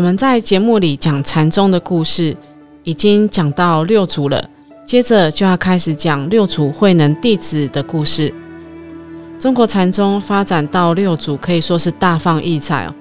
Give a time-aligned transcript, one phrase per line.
[0.00, 2.34] 我们在节目里讲禅宗的故事，
[2.84, 4.42] 已经讲到六祖了，
[4.86, 8.32] 接着就要开始讲六祖慧能弟子的故事。
[9.38, 12.94] 中国禅宗发展到六祖，可以说是大放异彩哦。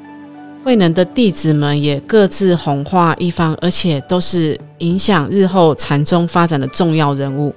[0.62, 7.56] 慧能的弟子们也各自红化一方，而且都是影响日后禅宗发展的重要人物。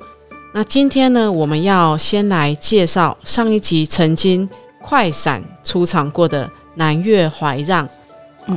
[0.55, 4.49] 那今天呢，我们要先来介绍上一集曾经
[4.81, 7.89] 快闪出场过的南岳怀让。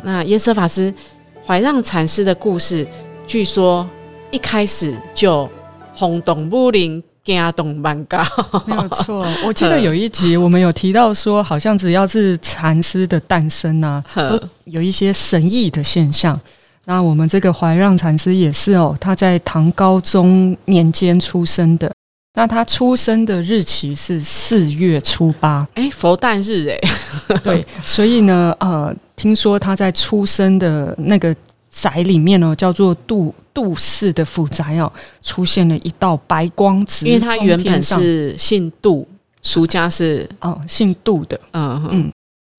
[0.04, 0.94] 那耶舍法师
[1.46, 2.88] 怀让禅师的故事，
[3.28, 3.88] 据说
[4.32, 5.50] 一开始就
[5.94, 8.26] 轰动武林，惊动万家。
[8.66, 16.40] 没有错，我记得 有一集我们有提到说，好像只要是禅师的诞生啊，都有一些神异的现象。
[16.86, 21.92] 那我们这个怀让禅师也是哦，他在唐高宗年间出生的。
[22.36, 26.80] 那他出生的日期是四月初八， 哎，佛诞日哎，
[27.44, 31.36] 对，所以呢，呃，听说他在出生的那个
[31.72, 34.92] 宅里面哦，叫做杜杜氏的府宅哦，
[35.22, 39.08] 出现了一道白光，因为他原本是姓杜，
[39.42, 42.12] 俗家是哦姓杜的，嗯嗯。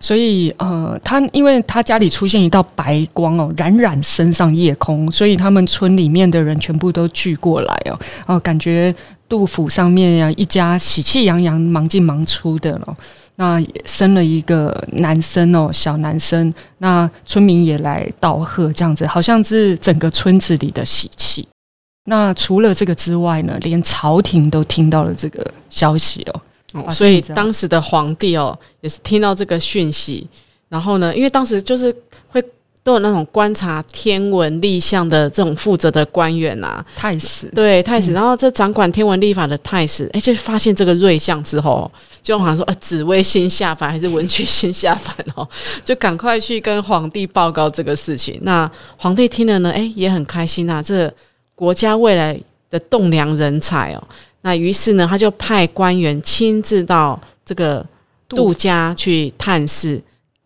[0.05, 8.95] 所以，呃，他因为他家里出现一道白光哦，冉冉升上夜空，所以他们村里面的人全部都聚过来哦，哦，感觉
[9.27, 12.97] 杜甫上面呀一家喜气洋洋、忙进忙出的了。
[13.39, 21.47] 那也生了一个男生哦，小男生，那村民也来道贺，这样子好像是整个村子里的喜气。
[22.05, 26.41] 那除了这个之外呢，连朝廷都听到了这个消息哦。
[26.91, 30.27] 所以当时的皇帝哦，也是听到这个讯息，
[30.69, 31.95] 然后呢，因为当时就是
[32.27, 32.43] 会
[32.83, 41.91] 都有那种观察天文历象的这种负责的官员啊，太史对太史，然后这掌管天文历法的太史，哎，就发现这个瑞象之后，
[42.23, 45.49] 就好像说，呃，紫微星下凡还是文曲星下凡哦，
[45.85, 48.39] 就赶快去跟皇帝报告这个事情。
[48.43, 51.13] 那皇帝听了呢，哎，也很开心呐，这
[51.57, 52.39] 国家未来
[52.71, 54.09] 的栋梁人才哦。
[54.47, 57.85] 那于是呢，他就派官员亲自到这个
[58.29, 60.01] 杜家去探视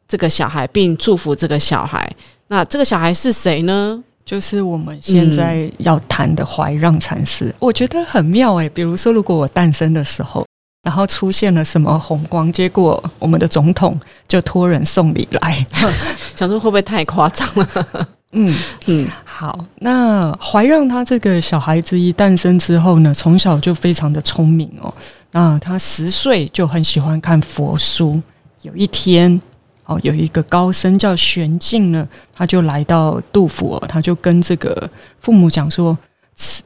[0.08, 2.10] 这个小孩，并祝福这个小孩。
[2.48, 4.02] 那这个小孩是谁呢？
[4.24, 7.54] 就是我们现在要谈的怀让禅师。
[7.58, 10.46] 我觉得很妙诶，比如说，如果我诞生的时候，
[10.82, 15.66] 然后出现了什么红光，结果我们的总统就托人送礼来，
[16.34, 18.08] 想说会不会太夸张了？
[18.32, 18.54] 嗯
[18.86, 19.58] 嗯，好。
[19.80, 24.92] 那怀让他这个小孩子一诞生之后呢，从小就非常的聪明哦。
[25.32, 28.20] 那他十岁就很喜欢看佛书。
[28.62, 29.40] 有一天，
[29.86, 34.88] 哦，有一个高僧叫玄静呢，他就来到杜甫，他就跟这个
[35.20, 35.96] 父母讲说：“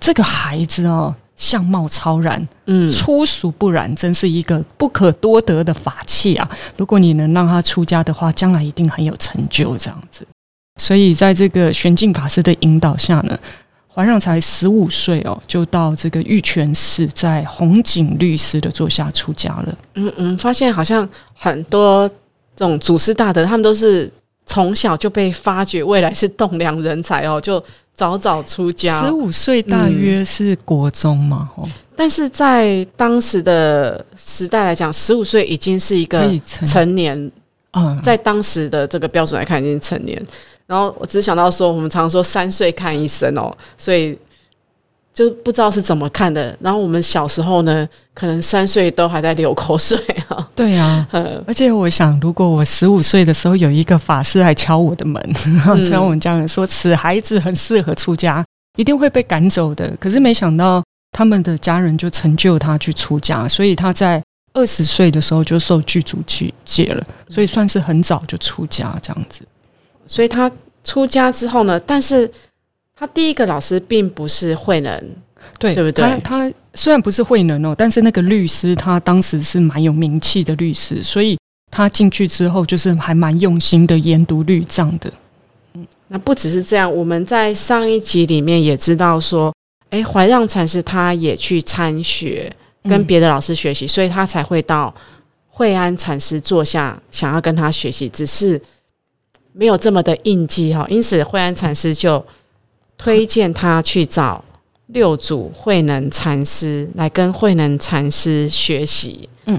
[0.00, 6.50] 这个孩子哦，相貌超然，嗯，粗俗不染，真是一个不可多得的法器啊！
[6.76, 10.26] 如果你能让他出家的话，将来一定很有成就。”这样子。
[10.76, 13.38] 所以，在这个玄静法师的引导下呢，
[13.92, 19.78] 怀让才十五岁哦，就到这个玉泉寺，在红景律师的座下出家了。
[19.94, 22.08] 嗯嗯，发现好像很多
[22.56, 24.10] 这种祖师大德，他们都是
[24.46, 27.62] 从小就被发掘未来是栋梁人才哦，就
[27.94, 29.00] 早早出家。
[29.04, 31.50] 十五岁大约是国中嘛？
[31.54, 37.30] 哦，但是在当时的时代来讲，十五岁已经是一个成年。
[37.76, 40.20] 嗯，在当时的这个标准来看，已经成年。
[40.66, 44.18] 然后我只想到说，我们常说三岁看一生哦，所以
[45.12, 46.56] 就不知道是怎么看的。
[46.60, 49.98] 然后我们小时候呢，可能三岁都还在流口水
[50.28, 50.48] 啊。
[50.54, 51.06] 对啊，
[51.46, 55.22] 而且我想，如果我十五岁的时候有一个法师来敲我的门，
[55.82, 58.44] 敲我们家人说此孩子很适合出家，
[58.78, 59.94] 一定会被赶走的。
[60.00, 60.82] 可是没想到
[61.12, 64.22] 他们的家人就成就他去出家，所以他在
[64.54, 69.44] 二十岁的时候就受剧组戒戒了，所以算是很早就出家这样子。
[70.06, 70.50] 所以他
[70.82, 72.30] 出家之后呢，但是
[72.94, 74.92] 他第一个老师并不是慧能，
[75.58, 76.04] 对对不对？
[76.04, 81.38] 他他虽然不是慧能哦，但是那个律师他当时是蛮有名气的律师，所以
[81.70, 85.10] 他进去之后就是还蛮用心的研读律藏的。
[85.72, 89.52] 嗯，那不只是这样，我们在上一集里面也知道说，
[89.90, 94.94] 哎，怀让禅师他也去参学，跟别的老师学习，所以他才会到
[95.48, 98.60] 惠安禅师坐下，想要跟他学习，只是。
[99.56, 102.22] 没有这么的应激哈，因此慧安禅师就
[102.98, 104.44] 推荐他去找
[104.88, 109.28] 六祖慧能禅师来跟慧能禅师学习。
[109.46, 109.58] 嗯，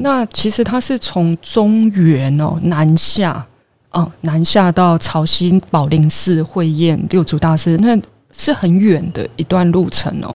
[0.00, 3.46] 那其实他是从中原哦南下
[3.90, 7.96] 哦南下到潮汐宝林寺会宴六祖大师，那
[8.32, 10.32] 是很远的一段路程哦。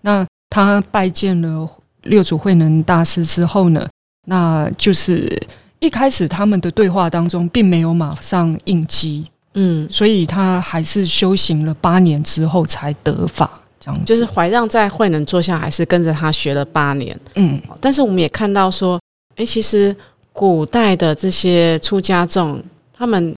[0.00, 1.68] 那他拜见了
[2.02, 3.88] 六祖慧能大师之后呢，
[4.26, 5.40] 那就是
[5.84, 17.60] 一开始他们的对话当中并没有马上应激，嗯，所以他还是修行了八年之后才得法，这样就是怀让在慧能坐下，还是跟着他学了八年，嗯。
[17.80, 18.98] 但是我们也看到说，
[19.36, 19.94] 哎，其实
[20.32, 22.62] 古代的这些出家众，
[22.96, 23.34] 他们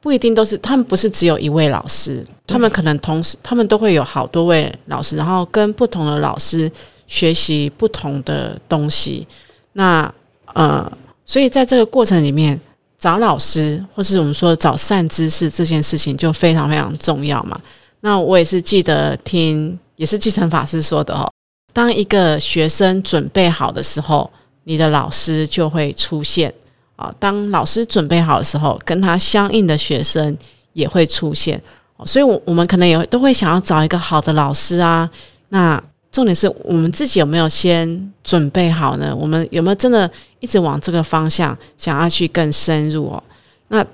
[0.00, 2.24] 不一定都是，他们不是只有一位老师。
[2.46, 6.70] 他们可能同时，他们都会有好多位老师，然后跟不同的老师
[7.06, 9.26] 学习不同的东西。
[9.74, 10.12] 那
[10.54, 10.90] 呃，
[11.28, 12.58] 所以在这个过程里面，
[12.98, 17.60] 找老师或是我们说找善知识这件事情就非常非常重要嘛。
[18.00, 21.30] 那我也是记得听，也是继承法师说的哦。
[21.72, 24.28] 当一个学生准备好的时候，
[24.64, 26.52] 你的老师就会出现
[26.96, 27.14] 啊。
[27.18, 30.36] 当老师准备好的时候，跟他相应的学生
[30.72, 31.60] 也会出现。
[32.06, 35.08] 所以，我我们可能也都会想要找一个好的老师啊。
[35.50, 39.14] 那重点是我们自己有没有先准备好呢？
[39.14, 40.10] 我们有没有真的
[40.40, 43.22] 一直往这个方向想要去更深入哦？
[43.68, 43.84] 那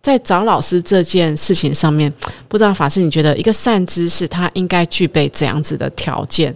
[0.00, 2.12] 在找老师这件事情上面，
[2.46, 6.54] 不知道法师你觉得一个善知识他应该具备怎样子的条件？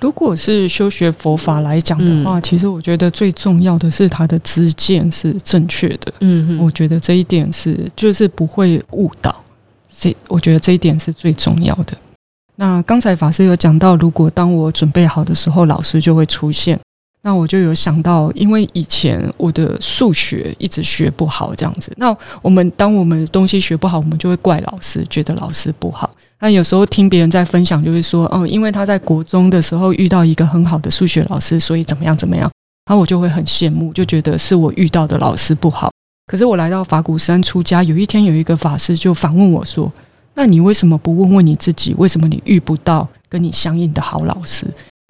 [0.00, 6.12] 如果是修学佛法来讲的话，其实我觉得最重要的是他的知见是正确的。
[6.20, 9.34] 嗯，我觉得这一点是就是不会误导。
[9.98, 11.96] 这我觉得这一点是最重要的。
[12.60, 16.76] 那刚才法师有讲到，如果当我准备好的时候，老师就会出现。
[17.22, 21.92] 那我就有想到，因为以前我的数学一直学不好，这样子。
[21.96, 26.10] 那我们当我们东西学不好，我们就会怪老师，觉得老师不好。
[26.40, 32.50] 那有时候听别人在分享，就会说，哦，因为他在国中的时候遇到一个很好的数学老师，所以怎么样怎么样。
[32.90, 35.90] 然后我就会很羡慕，就觉得是我遇到的老师不好。
[36.26, 39.92] 可是我来到法鼓山出家，有一天有一个法师就反问我说
[40.38, 41.92] ：“那你为什么不问问你自己？
[41.98, 44.64] 为什么你遇不到跟你相应的好老师？”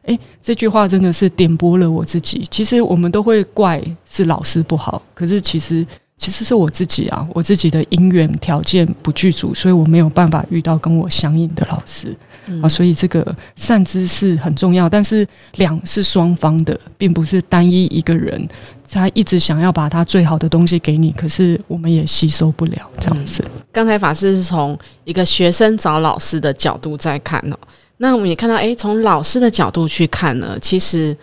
[0.09, 2.47] 诶，这句话真的是点拨了我自己。
[2.51, 3.79] 其实我们都会怪
[4.11, 5.87] 是老师不好，可是其实。
[6.19, 12.15] 其实是我自己啊，我自己的因缘条件不具足，所以我没有办法遇到跟我相应的老师
[12.61, 12.69] 啊。
[12.69, 15.27] 所以这个善知识很重要，但是
[15.57, 18.47] 两是双方的，并不是单一一个人，
[18.91, 23.45] 他一直想要把他最好的东西给你，可是我们也吸收不了这样子。
[23.73, 27.57] 刚才法师是从一个学生找老师的角度在看哦，
[27.99, 31.17] 那我们也看到，诶，从老师的角度去看呢，其实。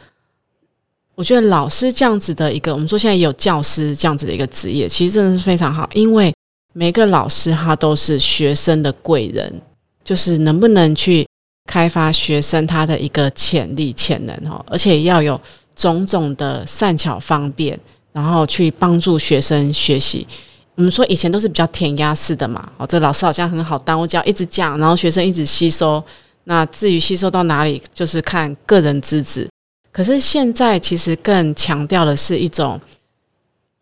[1.15, 6.33] 我觉得老师这样子的一个，我们说现在有教师这样子的一个职业，其实真的是非常好，因为
[6.73, 9.61] 每个老师他都是学生的贵人，
[10.03, 11.25] 就是能不能去
[11.71, 15.39] 开发学生他的一个潜力潜能哈，而且要有
[15.75, 17.79] 种种的善巧方便，
[18.11, 20.27] 然后去帮助学生学习。
[20.75, 26.03] 我们说以前都是比较填鸭式的嘛，哦，这老师好像很好当，我只要一直讲，然后学生一直吸收，
[26.43, 29.47] 那至于吸收到哪里，就是看个人资质。
[29.95, 32.77] 可是现在其实更强调的是一种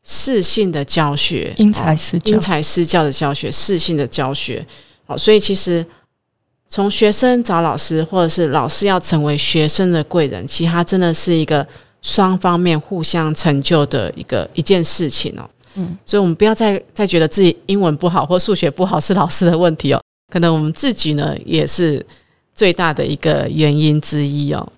[0.03, 4.63] 适性的教学，因材施教，因材施教的教学，适性的教学。
[5.07, 5.83] 好，所以其实
[6.67, 11.67] 从学生找老师，或者是老师要成为学生的贵人，其实它真的是一个
[12.03, 15.49] 双方面互相成就的一个一件事情哦。
[15.73, 19.99] 嗯，所以我们不要再再觉得自己英文不好或数学不好是老师的问题哦，
[20.31, 22.05] 可能我们自己呢也是
[22.53, 24.71] 最大的一个原因之一哦。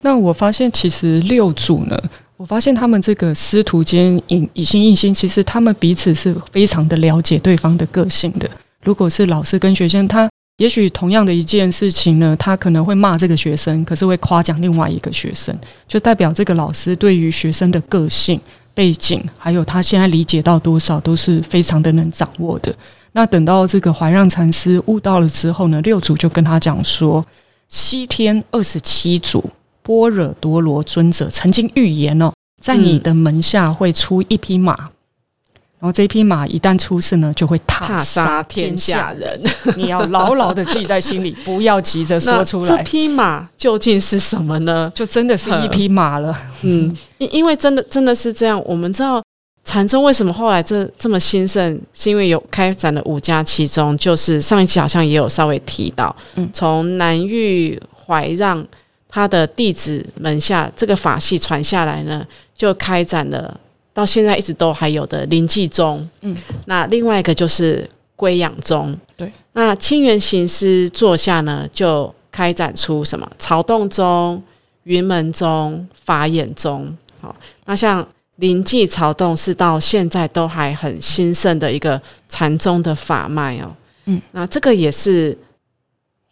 [0.00, 2.00] 那我发现，其实六组呢，
[2.36, 8.48] 我发现他们这个师徒间以以心印心，其实他们彼此是非常的了解对方的个性的。
[8.84, 15.52] 如果是老师跟学生，他也许同样的一件事情呢，他可能会骂这个学生，可是会夸奖另外一个学生，
[15.88, 18.40] 就代表这个老师对于学生的个性
[18.72, 22.72] 背景，还有他现在理解到多少，都是非常的能掌握的。
[23.12, 27.24] 那等到这个怀让禅师悟到了之后呢，六祖就跟他讲说：
[27.68, 29.42] 西天二十七祖。
[29.88, 32.30] 般若多罗尊者曾经预言哦，
[32.60, 39.40] 在你的门下会出一匹马，然后这匹马一旦出世呢，就会踏杀天下人。
[39.76, 42.76] 你要牢牢的记在心里，不要急着说出来。
[42.76, 44.92] 这匹马究竟是什么呢？
[44.94, 46.38] 就真的是一匹马了。
[46.60, 48.62] 嗯，因因为真的真的是这样。
[48.66, 49.22] 我们知道
[49.64, 58.62] 禅宗为什么后来这这么兴盛，是因为有开展了五家，其中就是上一期好像也有稍微提到，嗯从南域怀让。
[59.08, 63.58] 他的弟子门下这个法系传下来呢，就开展了
[63.94, 66.36] 到现在一直都还有的临济宗，嗯，
[66.66, 69.32] 那另外一个就是归养宗，对。
[69.52, 74.40] 那清源行师座下呢，就开展出什么曹洞宗、
[74.84, 76.96] 云门宗、法眼宗。
[77.20, 77.34] 好，
[77.64, 83.74] 那像临济曹洞是到现在都还很兴盛的一个禅宗的法脉哦。
[84.04, 85.36] 嗯，那这个也是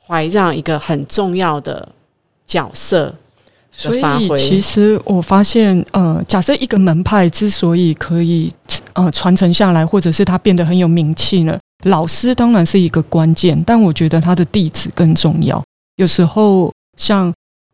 [0.07, 1.89] 怀让一个很重要的
[2.47, 3.15] 角色。
[3.79, 8.51] 所以，其实我发现，呃，假设一个门派之所以可以
[8.95, 15.63] 呃传承下来，或者是它变得很有名气呢，老师当然是一个关键，但我觉得他的弟子更重要。
[15.97, 17.31] 有时候，像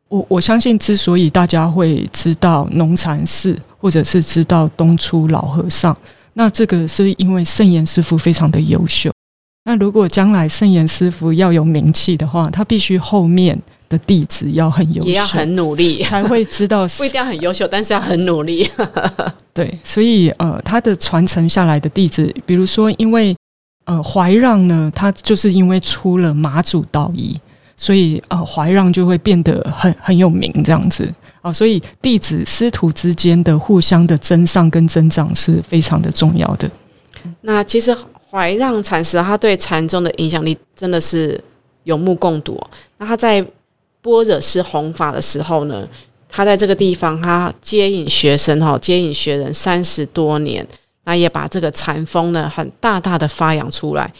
[0.08, 5.96] 我我相信，之所以大家会知道农禅寺，或者是知道东初老和尚，
[6.32, 9.12] 那这个是因为圣严师傅非常的优秀。
[9.66, 13.56] 那如果将来圣严师傅要有名气的话，他必须后面。
[13.92, 18.66] 的弟子要很优秀，也要很努力，才会知道 不一定要很优秀，但是要很努力。
[19.52, 23.36] 对，所以呃，他的传承下来的弟子，比如说，因为
[23.84, 27.38] 呃怀让呢，他就是因为出了马祖道义，
[27.76, 31.52] 所以呃怀让就会变得很很有名这样子啊。
[31.52, 36.70] 所以弟子师徒之间的互相的增上跟增长是非常的重要的。
[37.42, 37.94] 那其实
[38.30, 41.38] 怀让禅师他对禅宗的影响力真的是
[41.84, 42.58] 有目共睹。
[42.96, 43.44] 那他在
[44.02, 45.88] 般若是弘法的时候呢，
[46.28, 50.66] 他在这个地方，他接引学生哈，接引学人三十多年，
[51.04, 54.12] 那也把这个禅风呢，很大大的发扬出来。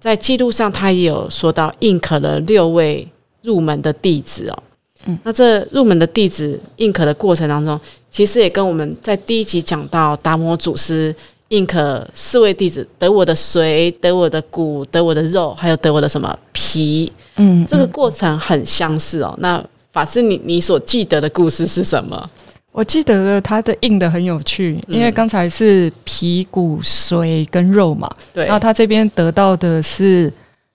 [0.00, 3.08] 在记录上，他也有说到，印可了六位
[3.42, 4.62] 入门的弟子哦。
[5.06, 7.78] 嗯，那这入门的弟子印可的过程当中，
[8.10, 11.14] 其实也跟我们在第一集讲到达摩祖师
[11.48, 17.10] 印可四位弟子，得我的髓，得我的骨，得我的肉，还有得我的什么皮。
[17.36, 19.34] 嗯，这个过程很相似哦。
[19.38, 22.30] 那法师，你你所记得的故事是什么？
[22.72, 28.10] 我记得了，它的印的很有趣，因为刚才是皮骨髓跟肉嘛。
[28.32, 28.46] 对。
[28.46, 30.32] 然后他这边得到的是，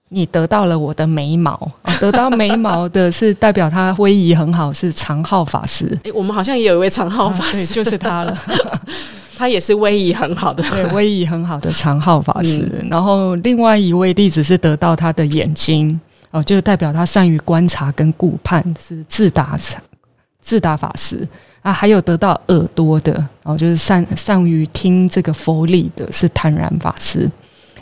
[0.08, 5.86] 你得到了我的眉毛，得到眉毛的是代表他威仪很好，是长浩法师。
[6.06, 8.38] 哎，我们好像也有一位长浩法师，就是他了。
[9.40, 12.70] 他也是威仪很好的，对，威仪很好的长号法师。
[12.90, 15.98] 然后另外一位弟子是得到他的眼睛。
[16.32, 19.58] 哦，就代表他善于观察跟顾盼，是智达
[20.44, 21.28] 智达法师
[21.62, 21.74] 啊。
[21.74, 27.28] 还有得到耳朵的，哦，就是善善于听这个佛理的，是坦然法师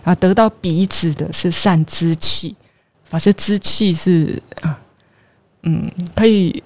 [0.02, 0.16] 啊。
[0.16, 2.56] 得到鼻子的是善知气
[3.04, 4.80] 法师，知气是啊，
[5.64, 6.64] 嗯，可以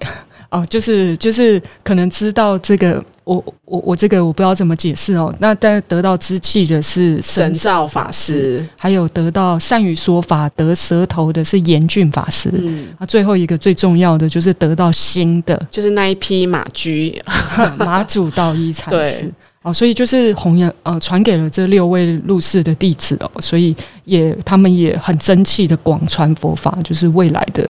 [0.50, 3.04] 哦，就是就是可能知道这个。
[3.24, 5.32] 我我我这个我不知道怎么解释哦。
[5.38, 12.50] 那但得到之气的是神照法师，还有得到善于说法得舌头的是严峻法师。
[12.52, 17.20] 嗯，啊，最后一个最重要的就是得到心的，就是那一批马驹
[17.78, 19.32] 马祖道一禅师。
[19.62, 23.74] 哦，所以就是弘扬呃传给了这六位入世的弟子哦，所以
[24.04, 27.64] 也他们也很争气的广传佛法，就是未来的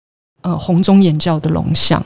[0.42, 2.00] 呃红中演教的龙象。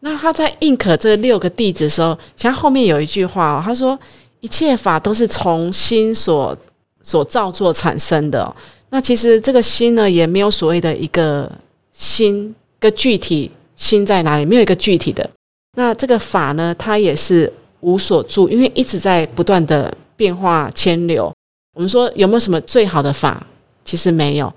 [0.00, 3.98] 那他在印可这六个弟子的时候，像后面有一句话哦，他说
[4.40, 6.56] 一切法都是从心所
[7.02, 8.54] 所造作产生的。
[8.90, 11.50] 那其实这个心呢，也没有所谓的一个
[11.92, 15.28] 心，个具体心在哪里，没有一个具体的。
[15.76, 21.32] 那这个法呢，它也是无所住，因为一直在不断的变化迁流。
[21.74, 23.44] 我们说有没有什么最好的法？
[23.84, 24.52] 其实没有，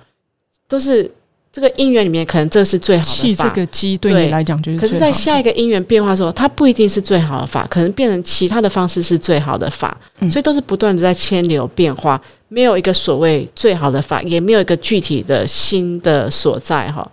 [0.67, 1.12] 都是。
[1.53, 3.43] 这个因缘里面，可能这是最好的法。
[3.43, 4.79] 这个机对你来讲就是。
[4.79, 9.98] 可是，在下一个因缘变化的时候，它不一定是最好的法，可能变成其他的方式是最好的法。
[10.31, 17.05] 所以都是不断的在迁流变化，没有一个所谓最好的法，也没有一个具体的新的所在哈。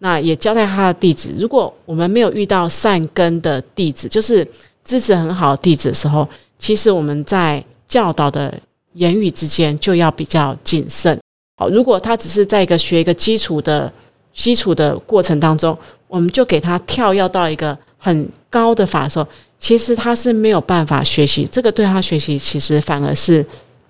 [0.00, 4.46] 那也交代他的弟子，如果我们没有遇到善根的弟子，就是
[4.84, 8.52] 资质很好的弟子的时候，其实我们在教导的
[8.92, 11.18] 言语之间就要比较谨慎。
[11.58, 13.90] 好，如果他只是在一个学一个基础的
[14.34, 19.26] 基础的过程当中，我们就给他跳跃到一个很高的法的时候，
[19.58, 23.44] 其实他是没有办法学习，这个对他学习其实反而是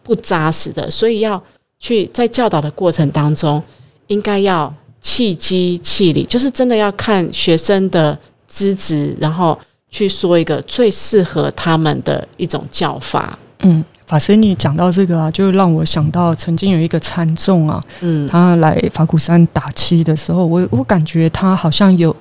[0.04, 0.88] 不扎实的。
[0.88, 1.42] 所以要
[1.80, 3.60] 去在教导的过程当中，
[4.06, 9.58] 应该要契机契理，就是真的要看学生的资质，然后
[9.90, 13.36] 去说一个最适合他们的一种教法。
[13.58, 13.84] 嗯。
[14.06, 22.14] 法师，你讲到这个啊，就让我想到曾经有一个参众啊，嗯，他来法鼓山打七的时候，我我感觉他好像有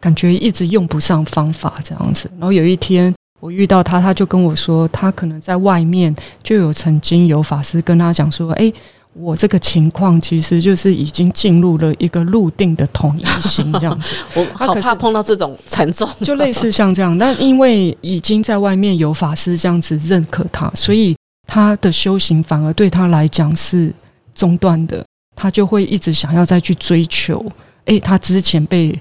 [0.00, 2.28] 感觉一直用不上方法这样子。
[2.38, 8.72] 然后有一天我遇到他，他就跟我说，他可能在外面就有曾经有法师跟他讲说，哎，
[9.12, 14.16] 我这个情况其实就是已经进入了一个入定的统一心这样子。
[14.34, 17.16] 我好怕碰到这种禅重， 就类似像这样。
[17.16, 21.16] 但因为已经在外面有法师这样子认可他，所以
[21.48, 23.92] 他的修行反而对他来讲是
[24.32, 27.44] 中断的，他就会一直想要再去追求。
[27.86, 28.96] 诶，他之前被。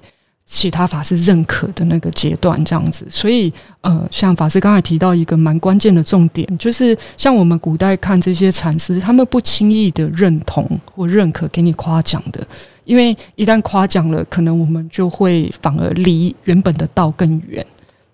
[0.49, 3.51] 其他法师认可的那个阶段，这样子，所以
[3.81, 12.47] 呃，像法师刚才提到一个蛮关键的重点，就是像我们古代看这些禅师，他们不轻易的认同或认可给你夸奖的，
[12.85, 17.67] 因为一旦夸奖了，可能我们就会反而离原本的道更远。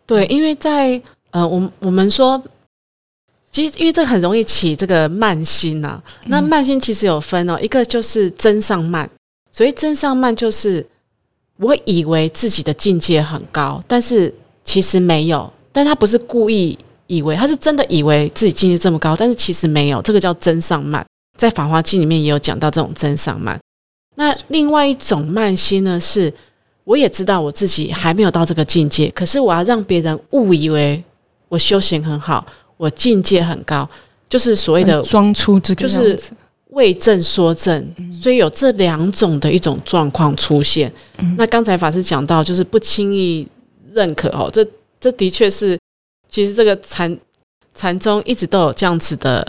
[0.07, 0.99] 对，因为在
[1.29, 2.43] 呃，我我们说，
[3.53, 6.01] 其实因为这很容易起这个慢心呐。
[6.25, 9.09] 那慢心其实有分哦，一个就是真上慢，
[9.51, 10.85] 所以真上慢就是。
[11.57, 14.33] 我以为自己的境界很高，但是
[14.65, 15.49] 其实没有。
[15.71, 20.01] 但他不是故意以为，他是真的以为自己境界这么高，但是其实没有。
[20.01, 21.05] 这个叫真上慢，
[21.37, 23.57] 在《法华经》里面也有讲到这种真上慢。
[24.15, 26.33] 那另外一种慢心呢，是
[26.85, 31.01] 我也知道我自己还没有到这个境界，可是我要让别人误以为
[31.49, 32.45] 我修行很好，
[32.83, 33.89] 我境界很高，
[34.27, 36.31] 就是所谓的装出这个样子。
[36.71, 37.85] 为正说正，
[38.19, 40.91] 所以有这两种的一种状况出现。
[41.37, 43.47] 那刚才法师讲到，就是不轻易
[43.93, 44.67] 认可哦，这
[44.99, 45.79] 这的确是，
[46.27, 47.15] 其实这个禅
[47.75, 49.47] 禅宗一直都有这样子的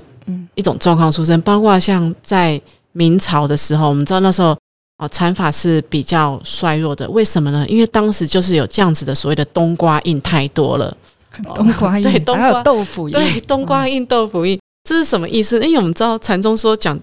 [0.55, 1.41] 一种状况出现。
[1.41, 2.61] 包括像在
[2.93, 4.55] 明朝的时候，我们知道那时候
[4.99, 7.67] 哦禅法是比较衰弱的，为什么呢？
[7.71, 10.95] 因为当时就是有这样子的所谓的冬瓜印太多了，
[11.55, 15.57] 冬瓜印对冬瓜豆腐印对冬瓜印豆腐印，这是什么意思？
[15.61, 16.99] 因为我们知道禅宗说讲。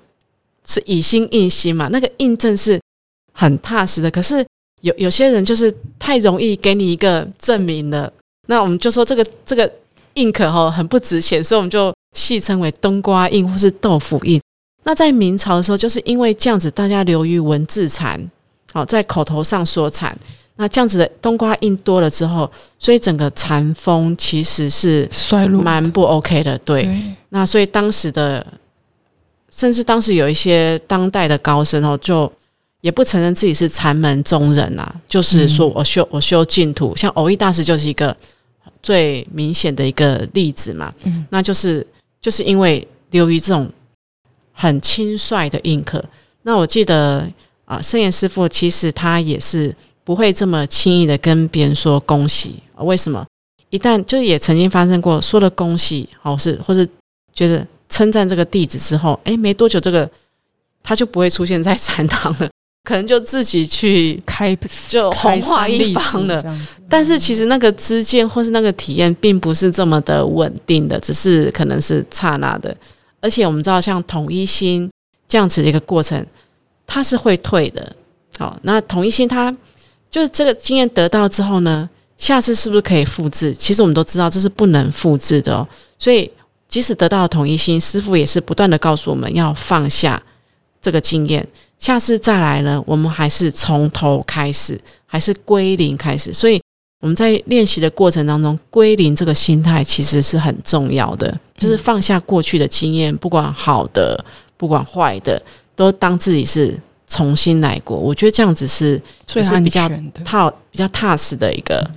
[0.63, 1.87] 是以心印心嘛？
[1.91, 2.79] 那个印证是
[3.33, 4.11] 很踏实的。
[4.11, 4.45] 可是
[4.81, 8.13] 有有些人就是太容易给你一个证明了，
[8.47, 9.69] 那我们就说这个这个
[10.13, 14.39] 印可哈很不值钱，所以我们就戏称为冬瓜印或是豆腐印。
[14.83, 18.29] 那在明朝的时候，就是因为这样子，大家流于文字禅，
[18.71, 20.15] 好在口头上说禅，
[20.61, 26.57] 那这样子的冬瓜印多了之后，所以整个禅风其实是衰落，蛮不 OK 的。
[26.59, 26.87] 对，
[27.29, 28.45] 那所以当时的。
[29.53, 32.31] 甚至当时有一些当代的高僧哦，就
[32.79, 38.15] 也不承认自己是禅门中人啊，就是说我修我修净土，像偶益大师就是一个
[38.81, 40.93] 最明显的一个例子嘛。
[41.03, 41.85] 嗯，那就是
[42.21, 43.69] 就是因为由于这种
[44.53, 46.01] 很轻率的印刻。
[46.43, 47.29] 那我记得
[47.65, 52.61] 啊，圣严师傅其实他也是不会这么轻易的跟别人说恭喜。
[52.77, 53.25] 为什么？
[53.69, 56.87] 一旦就是也曾经发生过说了恭喜，好是或是
[57.33, 57.65] 觉得。
[57.93, 60.09] 称赞这个弟子之后，哎，没多久，这个
[60.81, 62.49] 他就不会出现在禅堂了，
[62.87, 66.41] 可能就自己去开就红化一方了。
[66.87, 72.73] 但是其实那个知见或是那个体验，并不是这么的稳定的，只是可能是刹那的。
[73.19, 74.89] 而且我们知道，像统一心
[75.27, 76.25] 这样子的一个过程，
[76.87, 77.93] 它是会退的。
[78.39, 79.53] 好，那统一心它
[80.11, 83.51] 就是这个经验得到之后呢，下次是不是可以复制？
[83.55, 86.31] 其实我们都知道这是不能复制的哦，所以。
[86.71, 90.23] 即使得到了统一心，师傅也是不断的告诉我们要放下
[90.81, 91.45] 这个经验，
[91.77, 96.31] 下次再来呢，我们还是从头开始，还是归零开始。
[96.31, 96.61] 所以
[97.01, 104.23] 我们在练习的过程当中，归零这个心态其实是很重要的，就是放下过去的经验，不管好的，
[104.55, 105.43] 不管坏的，
[105.75, 106.79] 都当自己是
[107.11, 107.95] 重新来过。
[107.95, 109.87] 我觉得这样子是最是比较
[110.25, 111.91] 踏比较踏实的一个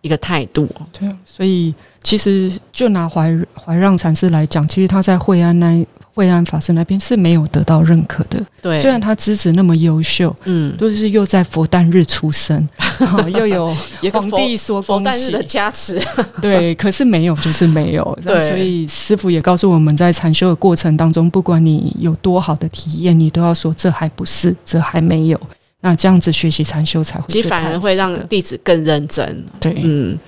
[0.00, 0.66] 一个态度。
[0.92, 1.74] 对，所以。
[2.06, 5.84] 其实，就拿怀怀让禅师来讲，其实他在惠安那
[6.16, 8.42] 惠安法师那边是没有得到认可的。
[8.62, 12.66] 对，虽然他资质那么优秀，嗯，都是又在佛诞日出生，
[13.36, 13.76] 又有
[14.10, 16.00] 皇帝说佛诞日的加持，
[16.40, 18.02] 对，可是没有就是没有。
[18.24, 25.38] 对，所以师傅也告诉我们在禅修的过程当中，不管你有多好的体验，你都要说这还不是，这还没有。
[25.82, 29.44] 那这样子学习禅修才会，其实反而会让弟子更认真。
[29.60, 30.18] 对，嗯。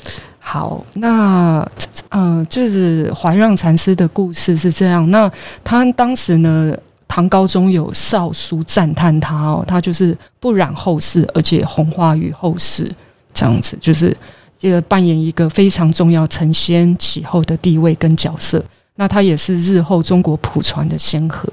[0.50, 1.62] 好，那
[2.08, 5.08] 嗯，就是怀让禅师的故事是这样。
[5.11, 5.30] 那
[5.62, 6.74] 他当时呢，
[7.06, 12.90] 唐高宗有少书赞叹他哦，他就是不染后世，而且红化于后世，
[13.34, 14.16] 这样子，就是
[14.58, 18.64] 这个扮演一个非常重要承先启后的地位跟角色。
[18.94, 21.46] 那他也是日后中国普传的先河。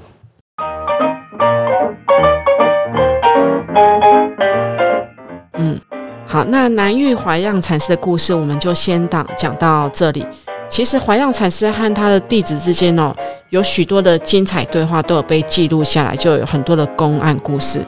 [6.36, 10.22] 好，那南域怀让禅师的故事，我们就先讲讲到这里。
[10.68, 13.10] 其实怀让禅师和他的弟子之间哦，
[13.48, 17.82] 有许多的精彩对话都有被记录下来，就有很多的公案故事。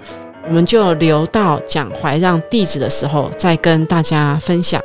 [0.47, 4.83] 我们就留到讲怀让弟子的时候再跟大家分享。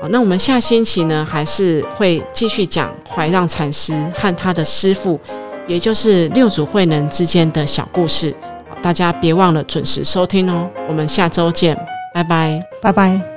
[0.00, 5.20] 好，那我们下星期呢，还是会继续讲怀让禅师和他的师傅
[5.68, 8.34] 也就是六祖慧能之间的小故事。
[8.82, 11.78] 大家别忘了准时收听哦，我们下周见，
[12.14, 13.33] 拜拜，拜拜。